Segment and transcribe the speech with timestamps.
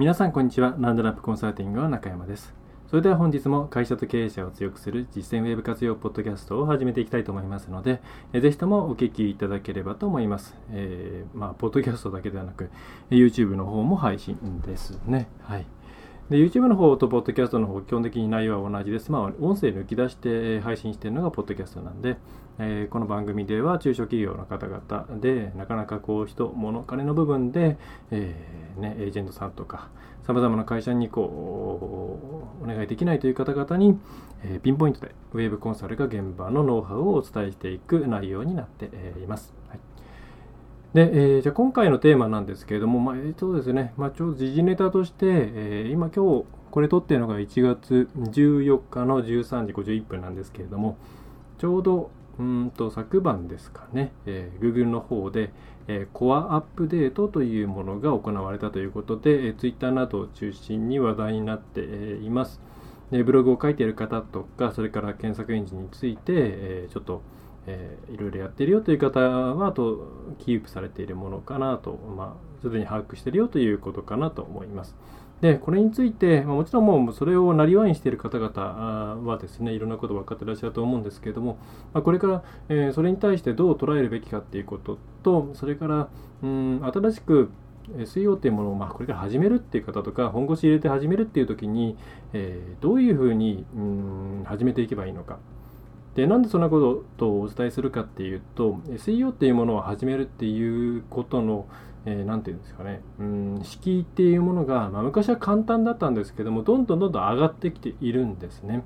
[0.00, 0.74] 皆さんこんにちは。
[0.78, 2.54] ランドラップコンサルティングの中山です。
[2.88, 8.00] それでは本日も会社と経営者を強くする実践ウェブ活用ポッドキャストを始めていきたいと思いますので、
[8.32, 10.56] えぜひともお聞きいただければと思います。
[10.70, 12.70] えー、まあ、ポッドキャストだけではなく、
[13.10, 15.28] YouTube の方も配信ですね。
[15.42, 15.66] はい。
[16.30, 19.10] で、YouTube の方と Podcast の方、基本的に内容は同じです。
[19.10, 22.18] まあ、音声抜き出して配信しているのが Podcast なんで、
[22.60, 27.78] えー、この番組では中小企業の方々で、なかなかこう、人、物、金の部分で、
[28.12, 29.88] えー、ね、エージェントさんとか、
[30.24, 33.98] 様々な会社にこう、お願いできないという方々に、
[34.44, 38.86] えー、ピンポイントで Web コンサルが現場のノウハウをお伝えしていく内容になって
[39.20, 39.59] います。
[40.94, 50.96] で、えー、じゃあ今回のテーマなんですけれども、まあ、えー、そうですね、まあ、ちょうど時事ネタとして、えー、今今日これ撮ってるのが1月14日の13時51分なんですけれども、
[51.58, 55.52] ちょうどうんと昨晩ですかね、えー、Google の方で、
[55.88, 62.60] えー、コアアップデートというものが行われたということで、えー、Twitter などを中心に話題になっています。
[63.10, 67.22] でブログを書いている方とか、それから検索エンジンについて、えー、ちょっと
[67.66, 74.96] えー、いろいろやってるよという方は、と、キープされているものかなと、まあ、すでに把握してるよということかなと思います。
[75.40, 81.58] で、これについて、まあ、もちろんもうそれをなりわいにしている方々はですね、いろんなこと分かってらっしゃると思うんですけれども、
[81.94, 86.08] まあ、これから、えー、それに対してどう捉えるべきかっていうことと、それから、
[86.42, 87.50] うん、新しく
[87.96, 91.96] SEO っていうものを、まあ、これから始めるっていう方とか、本腰入れて始めるっていう時に、
[92.34, 95.38] えー、どういうふうに、うん、始めていけばいいのか。
[96.14, 101.66] でなんでそんなことをお伝えするかっていうと SEO っていうものを始めるっていうことの
[102.04, 108.84] 何、えー、て言うんですかねうん敷居っていうものが、まあ、昔は簡単だったんですけどもどんどんどんどん上がってきているんですね。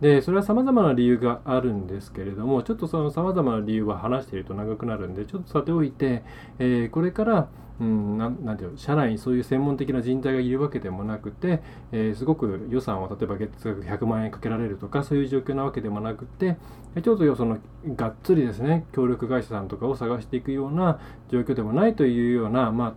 [0.00, 6.24] でそれは様々な理由があるんですけれどもちょっとその様々な理由は話していると長くなるんでちょっとさておいて、
[6.58, 7.48] えー、これから
[7.82, 11.60] うん、ななんていう社内にそういう専門的な人材がいるわけでもなくて、
[11.90, 16.56] えー、すごく予算を例えば月額100万円かけられるとかそういう状況なわけでもなくて
[17.02, 17.58] ちょっとその
[17.96, 22.94] がっつりですね協力会社さんとかを探していくような状況でもないというような、まあ、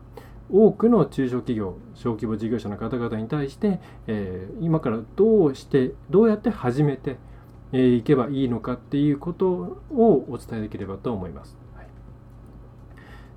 [0.51, 7.15] 多くの中小企業小規模事業者の方々に対して、えー、今からどうしてどうやって始めてい、
[7.71, 11.64] えー、けばいいのかっていうことをお伝えできればと思います。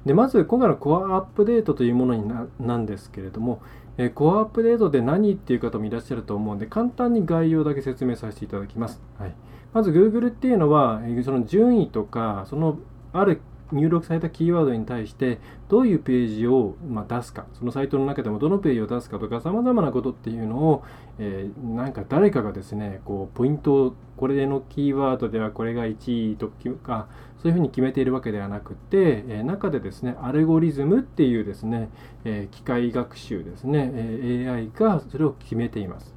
[0.08, 3.60] でまず今回のコアアップデートというものにななんですけれども、
[3.98, 9.02] えコアアップデートで何っていう方もいらっしゃると思うんで簡単に概要だけ説明させていただきます。
[9.18, 9.34] はい、
[9.74, 12.78] まず Google っていうのはその順位とかその
[13.12, 20.84] ある入力されたキーワードに対してどういうページをま出すかそのサイトの中でもどのページを出すかとかさまざまなことっていうのを、
[21.18, 27.08] えー、なんか誰かがですねこうポイントをこれでのキーワードではこれが1位とか
[27.42, 31.88] そういうふうに決めているわけではなくて、え、中でですねアルゴリズムっていうですね、
[32.24, 36.14] え、機械学習ですね、え AI がそれを決めています。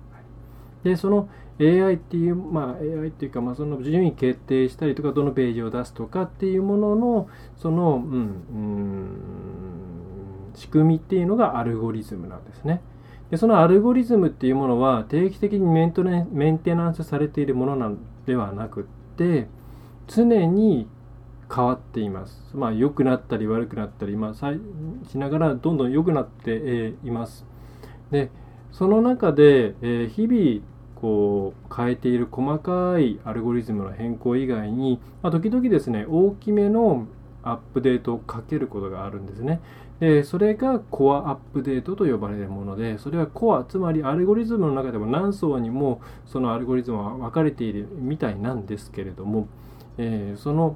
[0.83, 1.29] でその
[1.59, 9.31] AI っていう、まあ、AI っていうか、まあ、その順位決定したりとか、どのページを出すとかっていうものの、その、うん、うん
[10.55, 12.81] 仕組みっていうのがアルゴリズムなんですね。
[13.31, 18.83] でそのアルゴリズムっていうものは定期的にメントネメンテナンスされているものなんではなくっ
[19.15, 19.47] て
[20.07, 20.87] 常に
[21.53, 22.51] 変わっています。
[22.53, 27.45] まあ良くなったり悪くなったり、まあ、しながらどんどん良くなっています。
[28.11, 28.29] で
[28.71, 30.61] その中で、え、日々
[30.95, 37.07] こう変えている細かいアルゴリズムの変更以外に、まあ、時々ですね大きめの
[37.43, 39.61] アップデートをかけることがあるんですね。
[39.99, 49.47] でそれがコアアップデートと呼ばれるもので、それはコア、つまりアルゴリズムの中でも何層にもそのアルゴリズムは分かれているみたいなんですけれども、
[49.99, 50.75] えー、その、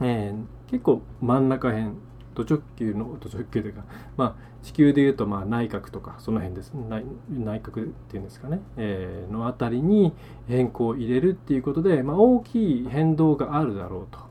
[0.00, 1.92] えー、結構真ん中辺、
[2.34, 3.84] 土直球の土直球というか、
[4.18, 6.74] まあ、地球でいうとまあ内角とかその辺です。
[6.74, 10.12] 内内角っていうんですかね、えー、の辺りに
[10.46, 14.25] 変更を入れるっていうことで、まあ、大きい変動があるだろうと、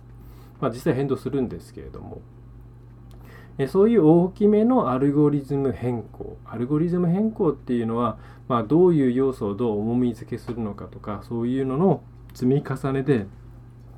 [0.59, 2.21] まあ、実際変動するんですけれども、
[3.57, 6.37] えそういう大きめのアルゴリズム変更。
[6.45, 8.17] アルゴリズム変更っていうのは、
[8.47, 12.03] まあ、どういう要素をどう重み付けするのかとかそういうのの
[12.33, 13.25] 積み重ねで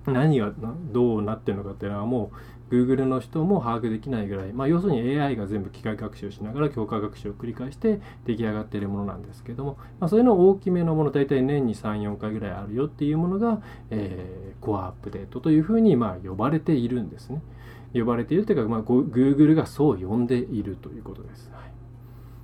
[0.06, 0.54] 何が
[0.94, 2.38] どうなってるのかっていうのはもう
[2.70, 17.42] Google の人も把握できないぐらい、まあ、要するに AI が全部機械学習しながら強化学習を繰り返して出来上がっているものなんですけども、まあ、そういうの大きめのもの大体年に34回ぐらいあるよっていうものが、えー、コアアップデートというふうにまあ呼ばれているんですね。
[17.94, 21.72] 呼ばれているというか、まあ、Google がそう呼んでいるということです、はい、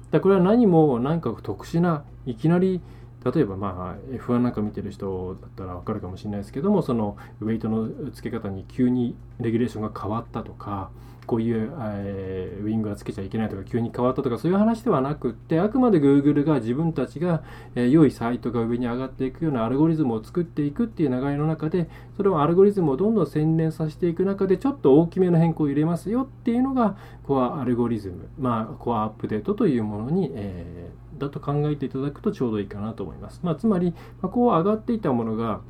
[0.09, 2.81] だこれは何も何か特殊ないきなり
[3.23, 10.91] 例えばまあ F1 なんか見てる人だったら分かるかもしれないですけどもそのウェイトの付け方に急にレギュレーションが変わったとか
[11.25, 17.43] こういう、えー、ウィングはつけちゃいけないとか急に変わったとかそういう話ではなくってあくまで Google が自分たちが、
[17.75, 33.39] えー、良いサイトが上に上がっていくようなアルゴリズムを作っていくっていう流れの中でそれをアルゴリズムをどんどん洗練させていく中でちょっと大きめの変更を入れますよっていうのがコアアルゴリズムまあコアアップデートというものに、えーだと考えていただくとちょうどいいかなと思います。
[33.43, 35.61] まあ、つまり、ま、こう上がっていたものが、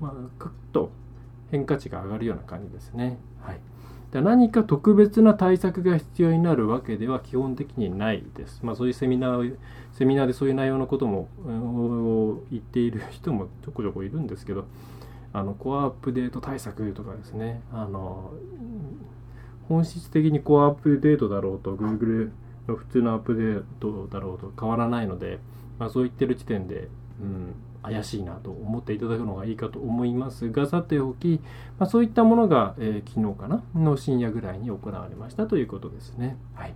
[0.00, 0.90] まあ、クッと
[1.50, 3.18] 変化値が上がるような感じですね。
[3.40, 3.60] はい、
[4.12, 8.60] で何か特別な対策が必要になるわけでは基本的にないです。
[8.64, 9.56] まあ、そういうセミナー
[9.92, 11.28] セミナーでそういう内容のことも
[12.50, 14.66] 言っている人もちょこちょこいるんですけど、
[15.32, 18.32] あのコアアップデート対策とかですね、あの
[19.68, 22.30] 本質的にコアアップデートだろうと Google
[22.76, 25.38] 普通のアップデートだろうと変わらないので、
[25.78, 26.88] まあ、そう言ってる時点で、
[27.20, 31.40] うん、怪しいなと思っていただくのがいいかと思いますが、さておき、
[31.78, 36.36] まあ、そういったものが、えー、昨日かなの深夜ぐらいに行われましたということですね。
[36.54, 36.74] はい。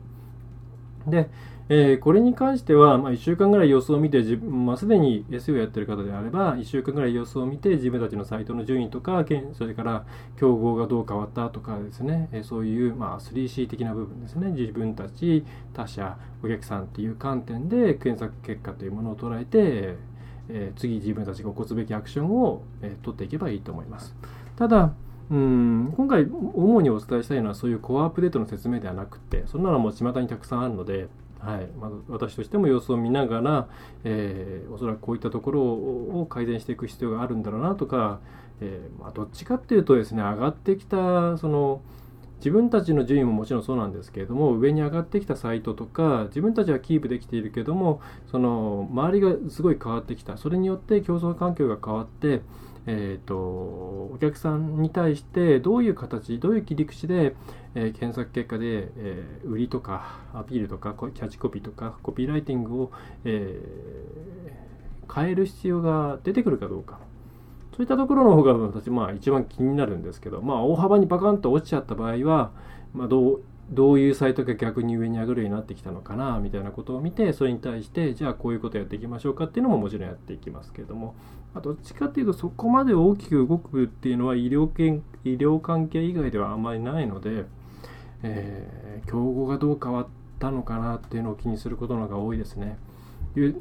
[1.07, 1.29] で、
[1.69, 10.05] えー、これに関しては、まあ、1週間ぐらい様子を見て自分、まあ、すでに SEO やってる方であれば、1週間ぐらい様子を見て、自分たちのサイトの順位とか、それから
[10.39, 19.97] 競合がどう変わったとかですね、えー、そういう、まあ、3C 的な部分ですね、自分たち、他社、お客さんっていう観点で検索結果というものを捉えて、
[20.49, 24.15] えー、次自分たちが起こすべきアクションを、えー、取っていけばいいと思います。
[24.57, 24.93] ただ、
[25.31, 25.93] うん。
[25.97, 31.09] 今回主にお伝えしたいのはそういうコアアップデートの説明ではなくてそんなのも巷にたくさんあるので
[31.39, 31.67] はい。
[31.79, 33.69] まず私としても様子を見ながら、
[34.05, 38.21] えー、おそらくこういったところを改善していく必要があるんだろうなとか、
[38.61, 41.81] えー、まあ、どっちかっていうとですね上がってきたその
[42.37, 48.01] 自分たちの順位ももちろんそうなんですけれども上に上がってきたサイトとか自分たちはキープできているけども
[48.33, 50.37] その周りがすごい変わってきた。
[50.37, 52.43] それによって競争環境が変わって
[52.87, 57.37] えーと、お客さんに対してどういう形どういう切り口で、
[57.75, 62.93] えー、検索結果で、えー、売りとかアピールとかキャッチコピーとかコピーライティングを、
[63.25, 66.99] えー、変える必要が出てくるかどうか。
[67.73, 72.51] そういったところの方が私、まあ、一番気になるんですけど、まあ、大幅にバカンと落ちちゃった場合は、
[72.93, 81.15] まあ、どうどういうサイトが逆に上に上がるようになってきたのかなみたいなことを見てそれに対してじゃあこういうことやっていきましょうかっていうのももちろんやっていきますけれども、
[81.55, 87.47] ま、どっちかっていうとそこまで大きく動くっていうのは医療系医療関係以外ではあんまりないので、
[88.23, 90.07] えー、競合がどう変わっ
[90.39, 92.79] たのかなっていうのを気にすることの方が多いですね。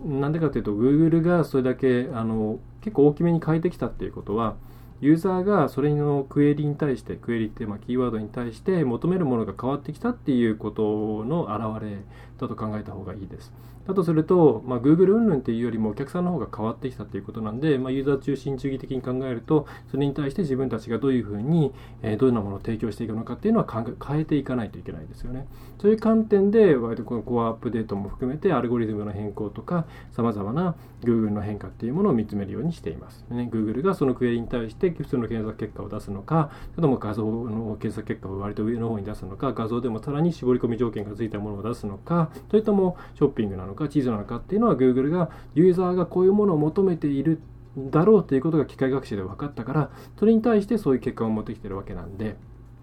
[0.05, 4.55] なんでかというと Google がそれだけあの結構大きめに変えてきたっていうことは
[5.01, 11.97] ユーザーがそれのクエリに対して、クエリってまあキーワードに対して求めるものが変わってきたっていうことの表れ
[12.41, 13.53] だと考えた方がいいです。
[13.87, 25.47] だとすると、まあ、Google 云々っていうよりもお客さんの方が変わってきたっていうことなんで、まあ、ユーザー中心主義的に考えると、それに対して自分たちがどういうふうに、えー、どんなものを提供していくのかっていうのは変えていかないといけないですよね。
[25.79, 33.25] そういう観点で、割とこのコアアップデートも含めて、アルゴリズムの変更とか、さまざまな Google の変化っていうものを見つめるようにしています。
[33.29, 47.41] ね、Google がそのクエリに対して普通の検索結果を出すのか、それとも画像の検索結果を割と上の方に出すのか、画像でもさらに絞り込み条件がついたものを出すのか、それともショッピングなのか、地図なのかっていうのは Google がユーザーがこういうものを求めている
[47.77, 52.35] だろうということが機械学習で分かったからそれに対してそういう結果を持ってきてるわけなんで、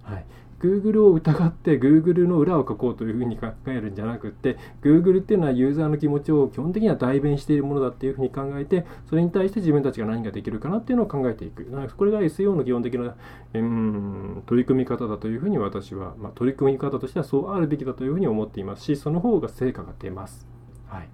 [0.02, 0.24] はい、
[0.60, 11.64] Google を疑って Google の裏を書こうというふうに考えるんじゃなくって Google っていうのはユーザーの気持ちを基本的には代弁しているものだっていうふうに考えてそれに対して自分たちが何ができるかなっていうのを考えていく。
[11.96, 13.14] これが SEO の基本的な、
[13.54, 20.46] うん、取り組み方だというふうに私は、まあ、取り組み方としてはそうあるべきだというふうに思っていますしその方が成果が出ます。
[20.88, 21.08] はい。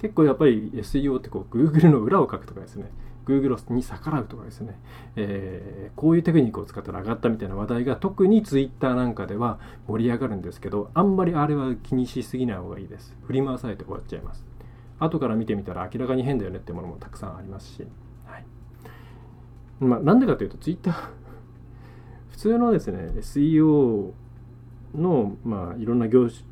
[0.00, 2.90] 結構やっぱり SEO ってこう Google の裏を書くとかですね
[3.26, 4.78] Google に逆らうとかですね、
[5.16, 13.16] えー、こういうテクニックを使ったら上がったみたいな話題が特に Twitter なんかでは盛り上がるんですけどあんまりあれは気にしすぎない方がいいです。
[13.26, 14.44] 振り回されて終わっちゃいます。
[14.98, 17.86] 後から見てみたら明らかに変だよねってものもたくさんありますし、
[18.26, 18.44] はい。
[19.80, 20.92] まあ、なんでかというと Twitter
[22.30, 24.12] 普通のですね SEO
[24.94, 26.42] の、まあ、いろんな業種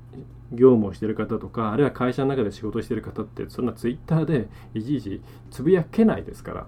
[0.53, 6.67] 業務をしてる方とかあるいは会社の中で仕事してる方ってそんなツイッターでいちいちつぶやけないですから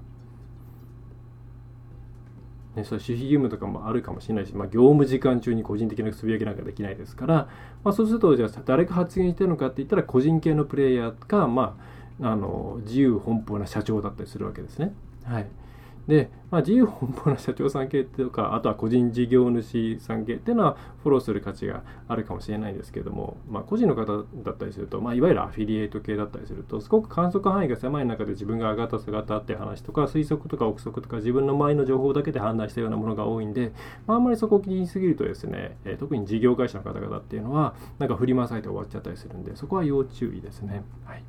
[2.76, 7.34] ね、それ守秘義務とかもあるかもしれないし、まあ、業務時間中に個人的なつぶやきなんかできないですから、
[7.82, 11.76] まあ、そうするとじゃあ誰が発言してるのかって言ったら個人系のプレイヤーか、ま
[12.22, 14.92] あ、あの自由奔放な社長だったりするわけですね。
[15.24, 15.46] はい
[16.08, 33.72] で、まあ、自由奔放な社長さん系とか、あとは個人事業主さん系っていうのはフォローする価値があるかもしれないですけども、まあ、個人の方だったりすると、まあ、いわゆるアフィリエイト系だったりすると、すごく観測範囲が狭い中で自分が上がった下がったって話とか、推測とか憶測とか、自分の周りの情報だけで判断したようなものが多いんで、
[34.06, 40.82] まあ、あんまりそこを気にしすぎるとですね、えー、特に事業会社の方々っていうのは、なんか振り回されて終わっちゃったりするんで、そこは要注意ですね。
[41.04, 41.22] はい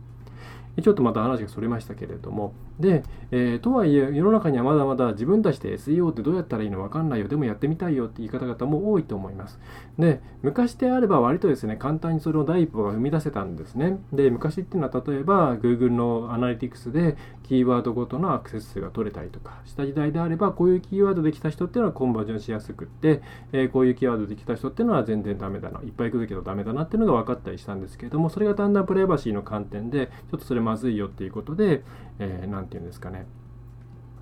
[0.82, 9.60] ちょっとまた話がそれましたけれども、で、えー、とはいえ、世の中にはまだまだ自分たちで SEO ってどうやったらいいのか分かんないよ、でもやってみたいよって言い方々も多いと思います。
[9.98, 14.00] で、昔であれば割とですね、簡単にそれを第一歩が踏み出せたんですね。
[14.12, 23.22] で、昔っていうのは例えば Google のアナリティクスでキーワードごとのアクセス数が取れたりとかした時代であれば、こういうキーワードできた人っていうのはコンバージョンしやすくって、
[23.54, 31.84] えー、こういうキーワードできた人っていうのは全然ダメだな、いっぱい来るけどダメだなっていうのが分かったりしたんですけれども、それがだんだんプライバシーの観点で、ちょっとそれまずいよっていうことで
[32.20, 33.28] 何、えー、てていうんですかね、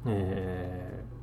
[0.05, 1.19] えー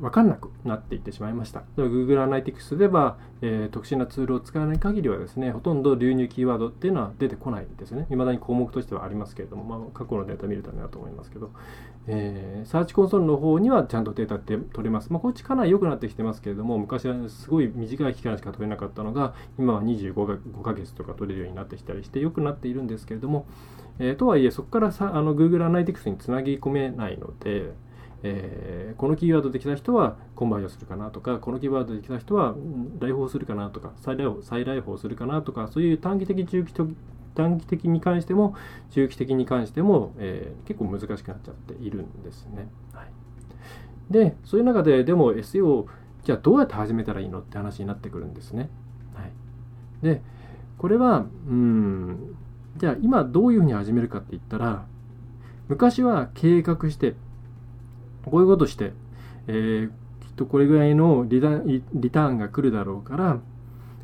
[0.00, 1.62] 分かんなくなっていってしまいました。
[1.76, 8.06] Google Analytics では、えー、特殊なツールを使わない限りはですね、ほとんど流入キーワードっていうのは出てこないんですね。
[8.08, 11.50] 未だに項目としてはありますけれども、まあ、過去のデータ見るためだと思いますけど、
[12.06, 15.12] えー、サーチコンソールの方にはちゃんとデータって取れます。
[15.12, 23.46] まあ、こっちかなり良くなってきてますけれども、昔はすごい短い期間しか取れなかったのが、今は25か5ヶ月とか取れるようになってきたりして良くなっているんですけれども、
[23.98, 27.72] えー、とはいえ、そこからさあの Google Analytics につなぎ込めないので、
[28.22, 32.54] えー、このキーワードできた人はコンバージョンするかなとか、このキーワードできた人は
[32.98, 36.86] 来訪するかなとか、再来訪再来訪するかなとか、そういう短期的、中期的
[37.34, 38.54] 短期的に関しても、
[38.90, 42.68] 中期的に関しても、えー、結構難しくなっちゃっているんですね。
[42.92, 45.86] はい、で、そういう中で、でも SEO、
[46.24, 48.68] じゃあどうやって始めたらいいのって話になってくるんですね。
[49.14, 49.30] はい、
[50.02, 50.22] で、
[50.78, 52.36] これは、うん、
[52.76, 54.86] じゃあ今どういうふうに始めるかって言ったら、
[55.68, 57.14] 昔は計画して、
[58.24, 58.92] こういうことして、
[59.46, 59.88] えー、
[60.26, 63.38] きっとこれぐらいのリターンが来るだろうから、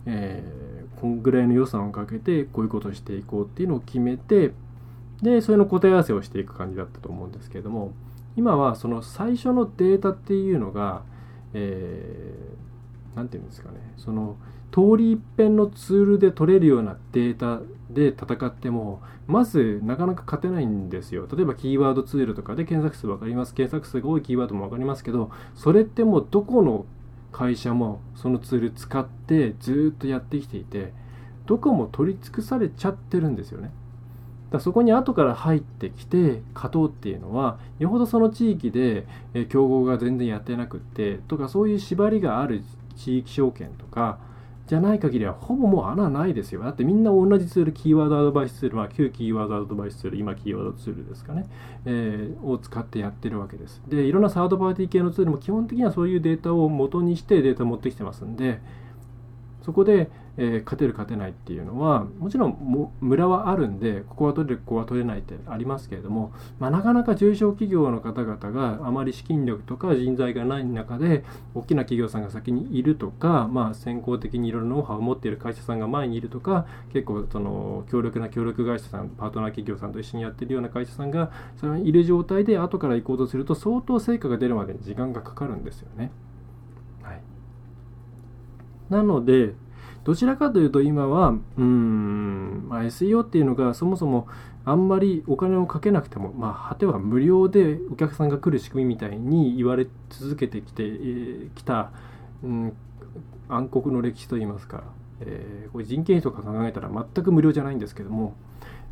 [0.06, 4.52] えー、こんぐらいの予算をかけてこういうことをしていこうっていうのを決めて
[5.22, 7.92] でそれの答え合わせをしていく感じだったと思うんですけれども
[8.36, 11.02] 今はその最初のデータっていうのが
[11.52, 14.36] 何、えー、て言うんですかねその
[14.72, 21.26] 通り一遍のツールで取れるようなデータで戦ってもまずなかなか勝てないんですよ。
[21.34, 23.54] 例えばキーワードツールとかで検索数分かります。
[23.54, 26.84] 検索数が多いキーワードも分かりますけどそれってもうどこの
[27.36, 30.94] 会社もそのツール使ってずっとやってきていて
[31.44, 33.70] どこも取り尽くされちゃってるんですよね。
[34.50, 39.06] だそこに後から入ってきて勝とうっていうのはよほどその地域で
[39.50, 42.62] 競合が全然やってなくってとかそういう縛りがある
[42.96, 44.18] 地域証券とか
[44.66, 46.62] じゃない限りはほぼもう穴ないですよ。
[46.62, 51.46] だってみんな同じツール、キーワードアドバイスツール、まあ、旧キーワードアドバイスツール、今キーワードツールですかね、
[51.84, 53.80] えー、を使ってやってるわけです。
[53.86, 58.60] で、いろんなサードパーティー系のツールも基本的にはそういうデータを元にしてデータを持ってきてますんで、
[59.62, 71.24] そこで、えー、勝てる勝てないっていうのはもちろんも村はあるんでここは取れるここは取れないってありますけれども、まあ、なかなか中小企業の方々があまり資金力とか人材がない中で
[71.54, 86.10] 大きな企業さんが先にいるとか、まあ、先行的にいろいろノウハウを持っている会社さんが前にいるとか結構その強力な協力会社さんパートナー企業さんと一緒にやってるような会社さんがそれいる状態で後から行こうとすると相当成果が出るまでに時間がかかるんですよね。
[87.02, 87.20] はい、
[88.90, 89.54] なので
[90.06, 94.28] どちらかというと今は、うん、ま、SEO っていうのがそもそも
[94.64, 101.90] あんまりお金をかけなくても、まあ、果ては無料でお客さんが来る仕組みみたいに言われ続けてきて、えー、た、
[102.44, 102.76] うん、
[103.48, 104.84] 暗黒の歴史といいますか、
[105.22, 108.36] えー、これ人件費とか考えたら全く無料じゃないんですけども、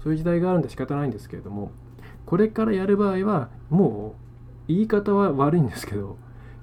[0.03, 1.71] そういう時代があるんで仕方ないんですけれども、
[2.27, 4.17] これからやる場合は、も
[4.67, 6.17] う言い方は悪いんですけど、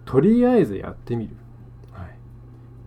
[0.04, 1.38] とりあえずやってみる。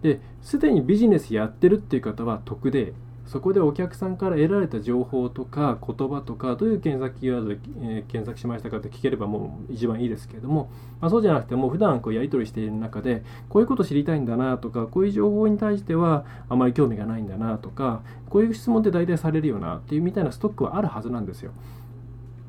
[0.04, 2.92] ですでにビジネスやってるっていう方は得で
[3.26, 10.70] そこでお客さんから得られた情報とか言葉とかどういう検索キーワードで、え、検索しましたかって聞ければもう一番いいですけれども、
[11.00, 21.52] まあ、そうじゃなくてもう普段こうやり取りしている中でこういうこと知りたいんだなとかこういう情報に対してはあまり興味がないんだなとかこういう質問って大体されるよなっていうみたいなストックはあるはずなんですよ。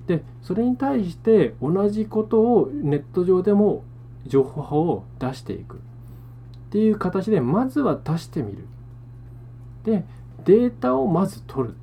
[0.08, 3.86] でそれに対して同じことをネット上でも
[4.28, 5.80] 情報を出していく。
[6.76, 8.68] っていう形でまずは出してみる。
[9.86, 10.04] で、
[10.44, 11.76] データをまず取る。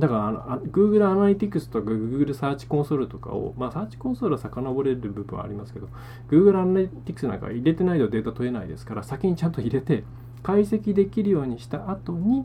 [0.00, 0.14] だか
[0.48, 5.88] ら Google アナリティクスとか Google サーチコンソールとかを、まあ、サーチコンソールは遡れる部分はありますけど
[6.28, 10.02] Google アナリティクスなんか入れてないとデータ取れないですから先にちゃんと入れて
[10.42, 12.44] 解析できるようにした後に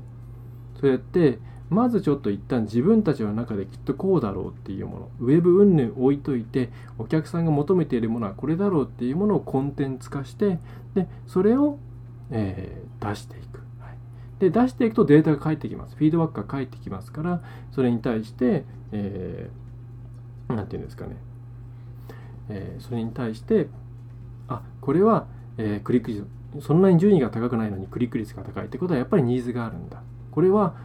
[0.80, 10.60] そうやってまずちょっと一旦自分たちの中できっとこうだろうっていうものウェブ云々置いといてお客さんが求めているものはこれだろうっていうものをコンテンツ化して
[10.96, 11.78] でそれを、
[12.32, 13.98] えー、出していく、はい、
[14.40, 15.96] で出していくとデータが返ってきます。
[15.96, 21.18] フィードバックが返ってきますからそれに対して、えー、て言うんですかね、
[22.50, 23.68] えー、それに対して
[24.48, 26.26] あこれは、えー、クリック率
[26.62, 30.02] そんなに順位が高くないのにクリック率が高いってことはやっぱりニーズがあるんだ。
[30.32, 30.76] これは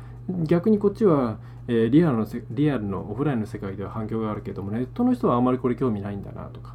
[0.45, 6.75] 逆にこっちは、えー、リアルのリアルのオフラインの世界では反響があるけどもネットの人はあまりこれ興味ないんだなとか。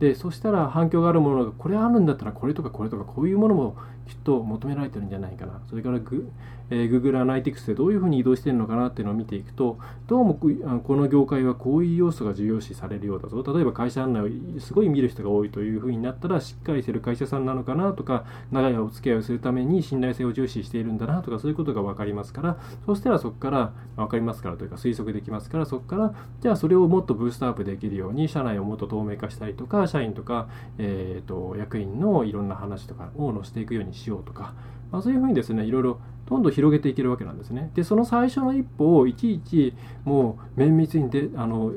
[0.00, 3.76] でそしたら反響があるものがこれあるんだったらこれとかこれとかこういうものも
[4.08, 5.60] きっと求められてるんじゃないかな。
[5.68, 6.28] それからグ、
[6.68, 9.78] え、Google アナリティクスでどういうふうに移動してるのかなっていうのを見ていくと
[10.08, 13.44] どうもこの業界はこういう要素が重要視されるようだぞ。
[13.54, 22.56] 例えば会社案内をすごい見る人が多いというふうになったらしっかりしてる会社さんなのかなとか長いお付き合いをするために信頼性を重視しているんだなとかそういうことが分かりますから。
[22.86, 25.66] そしたらそこから分かりますからというか推測できますから。
[25.66, 34.54] そこからじゃあそれをもっとブーストアップできるように社内をもっと透明化したりとか社員とかえーと、役員のいろんな話とかを載せていくようにしようとか、
[34.90, 37.70] まあ、そういうふうにですねいろいろどんどん広げていけるわけなんですね。
[37.74, 41.72] でその最初の一歩をいちいちもう綿密にであの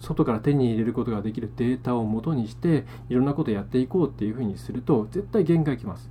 [0.00, 6.10] 外から手に入れることができるデータをもとにしていろんなことやっていこうっていうふうにすると絶対限界きます。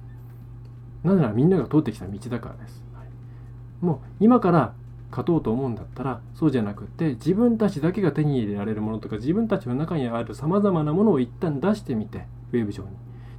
[1.04, 2.84] なぜならみんなが通ってきた道だからです。
[2.94, 4.74] はい、もう今から
[5.12, 12.90] 勝とうと思うんだったらそうじゃなくって自分たちだけが手に入れられるものとか自分たちの中にあるさまざまなものを一旦出してみてウェブ上に。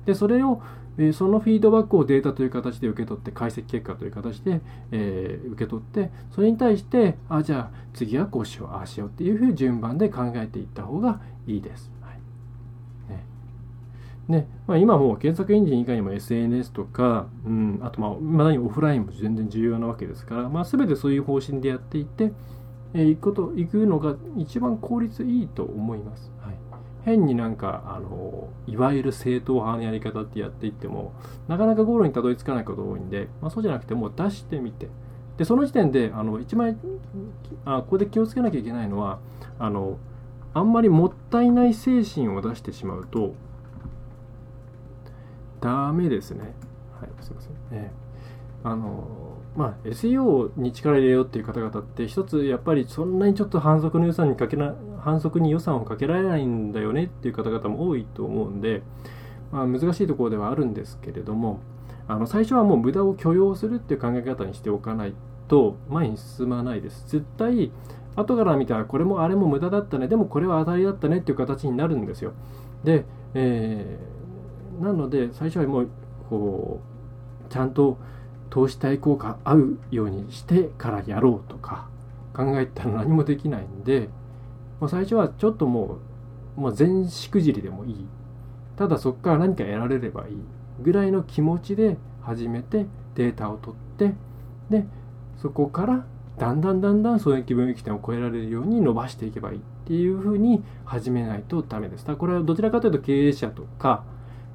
[0.07, 0.61] でそれを、
[1.13, 4.61] そのフィードバックをデータという形で受け取って解析結果という形で、
[4.91, 11.91] えー、受け取ってそれに対してあじゃあ次はこうしようああしようっていうふうに順番で考えていった方がいいです。
[14.29, 22.33] ねまあ、今もう検索エンジン以外にも SNS とか、うん、あとまあまだにオフラインも全然重要なわけですから、まあ、全てそういう方針でやっていって、
[22.95, 26.31] えー、行くこと行くのが一番効率いいと思います。
[26.41, 26.55] はい、
[27.05, 31.13] 変になんかあのいわゆる正統派のやり方ってやっていっても
[31.49, 34.89] なかなかゴールにたどり着かないことが多いんで、まあ、そうじゃなくてもう出してみて
[35.37, 36.77] でその時点であの一枚
[37.65, 39.19] あここで気をつけなきゃいけないのは
[39.59, 39.99] あの
[40.55, 43.35] あんまりもったいない精神を出してしまうと
[45.63, 46.55] ダメですね。
[47.01, 47.53] はい、すいません。
[47.71, 58.83] えー、あの、まあ、SEO に力入れようっていう方々って、一つやっぱりそんなにちょっと反則の予算にかけな、反則に予算をかけられないんだよねっていう方々も多いと思うんで、
[59.53, 61.61] まあ、難しいところではあるんですけれども、
[62.09, 65.15] あの最初はもう無駄を許容するっていう考え方にしておかない
[65.47, 67.05] と前に進まないです。
[67.07, 67.71] 絶対
[68.17, 72.33] 後から見たらこれもあれも無駄だったねでもこれは当たりだったねっていう形になるんですよ。
[72.85, 74.22] で、えー
[74.81, 75.89] なので最初はもう
[76.29, 76.81] こ
[77.49, 77.99] うちゃんと
[78.51, 81.89] 投資対効果合うようにしてからやろうとか
[82.35, 84.09] 考えたら何もできないんで
[84.81, 85.99] もう最初はちょっとも
[86.57, 88.07] うもう全しくじりでもいい
[88.77, 90.37] ただそこから何か得られればいい
[90.83, 94.15] ぐらいの気持ちで始めてデータを取って
[94.71, 94.87] で
[95.41, 96.05] そこから
[96.39, 102.07] だんだんだんだん損益分岐点を超えられるように伸ばしていけばいいっていうふうに始めないとダメです。
[102.17, 104.05] これはどちらかというと経営者とか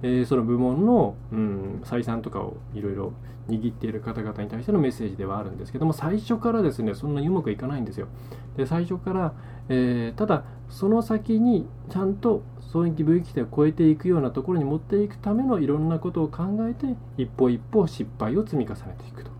[0.03, 3.13] えー、その部門の、うん、採算とかをいろいろ
[3.49, 8.07] 握っている方々に対してのメッセージではあるんですけども最初からですねそんなにうまくいかないんですよ。
[8.55, 9.33] で最初から、
[9.69, 19.37] えー、ただその先にちゃんと損益分岐点を超えていくようなところに持っていくためのいろんなことを考えて一歩一歩失敗を積み重ねていくと。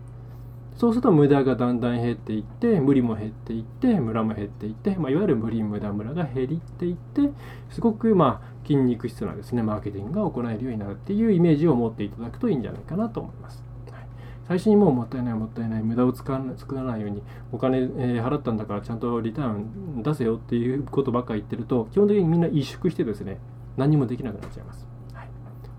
[0.78, 7.22] そうすると無駄がだんだん減っていって無理も減っていってムラも減っていって、まあ、いわゆる無理無駄ムラが減りっていって
[7.70, 13.64] すごくまあ筋肉質なですねマーケティングが行えるようになるっていうイメージを持っていただくといいんじゃないかなと思います。
[13.90, 14.06] はい、
[14.46, 23.40] 最初にもうもったいないもったいない無駄を使わ作らないようにお金、えー、払ったんだからちゃんとリターン出せよっていうことばっか言ってると基本的にみんな萎縮してですね
[23.76, 24.86] 何もできなくなっちゃいます。
[25.12, 25.28] はい、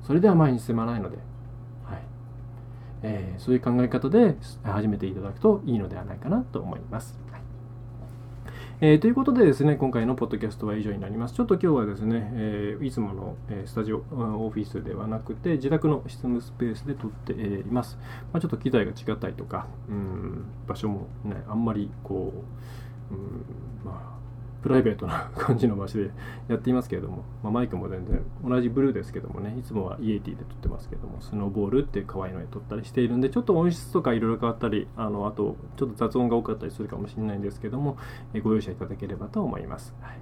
[0.03, 1.19] それでは前に進まないので
[3.03, 7.17] えー、そういう考え方で始めていただくといいのではないかなと思います。
[7.31, 7.41] はい
[8.81, 11.33] えー、ということでですね、今回のポッドキャストは以上になります。
[11.33, 17.97] ちょっと今日はですね、えー、いつもの、えスタジオ、オフィスではなくて、自宅の執務スペースで撮っています。
[18.31, 22.31] まあ、ちょっと機材が違ったりとか、うん場所もね、あんまりこ
[23.11, 23.45] う、うん
[23.83, 24.28] まあ、
[24.61, 26.11] プライベートな感じの場所で
[26.47, 37.97] やっていますけれども、まあ、マイクも全然同じブルーですけどもねいつもはイエティで撮ってますけどもスノーボールって可愛いので撮ったりしているんでちょっと音質とかいろいろ変わったりあのあとちょっと雑音が多かったりするかもしれないんですけども、
[38.33, 40.19] えご容赦いただければと思います、はい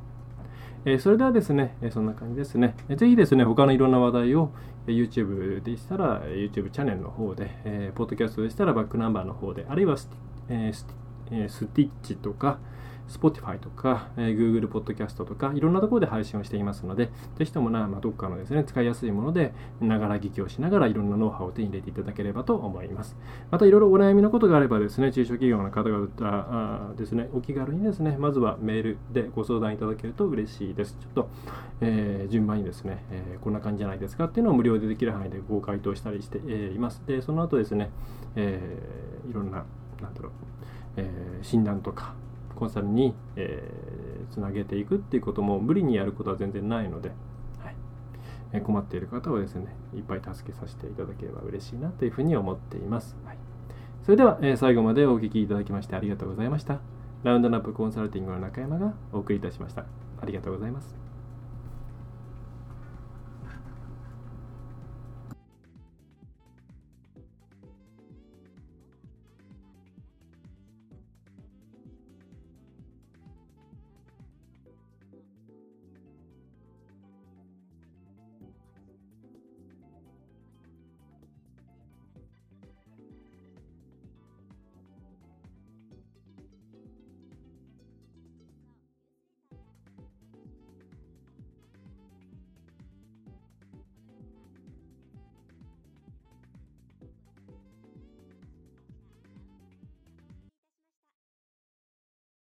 [0.85, 2.73] えそれではですね、えそんな感じですね。
[2.87, 4.51] えぜひですね、他のいろんな話題を、
[4.87, 10.09] え YouTube でしたら YouTube チャンネルの方で、えー、ポッドキャストでしたらバックナンバーの方で、あるいはス,、
[10.47, 10.85] えー、ス
[11.49, 12.59] スティッチとか、
[13.07, 23.17] Spotify とか、えー、Google Podcast とか、いろんなところで配信をしていますので、ぜひともな、まあ、どっかのですね、使いやすいもので、ながら聞きをしながらいろんなノウハウを手に入れていただければと思います。
[23.51, 30.97] また、いろいろお悩みのことがあればですね、中小企業の方々ですね、お気軽にですね、まずはメールでご相談いただけると嬉しいです。
[30.99, 31.29] ちょっと、
[31.81, 37.01] えー、順番にですね、えー、こんな感じじゃないですかっていうのを無料でできる範囲でご回答したりして、えいます。
[37.05, 37.89] で、その後ですね、
[38.35, 38.59] え
[39.29, 39.65] いろんな、
[40.01, 40.31] なんだろう、
[40.97, 42.13] え診断とか、
[42.57, 47.09] コンサルに、えー、つなげていくっていうことも無理にやることは全然ないので、
[47.63, 47.75] はい。
[48.53, 53.37] えー、困っている方はですねいっぱい助けさせていただければ嬉しいなというふうに思っています、はい、
[54.03, 56.79] それでは、えー、最後までお聴きいただきましてありがとうございました。
[57.23, 59.85] ラウンドナップコンサルティングの中山がお送りいたしました。
[60.21, 61.06] ありがとうございます。